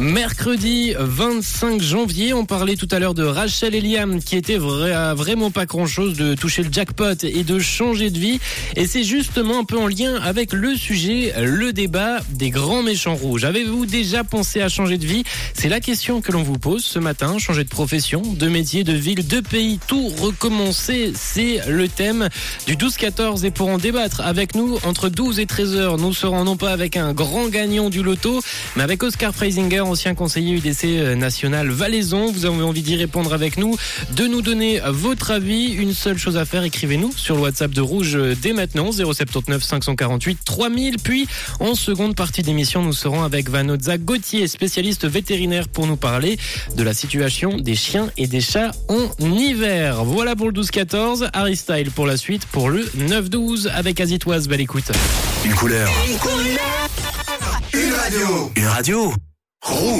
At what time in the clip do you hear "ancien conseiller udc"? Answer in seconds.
29.88-31.16